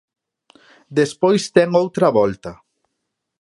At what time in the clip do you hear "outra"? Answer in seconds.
1.83-2.07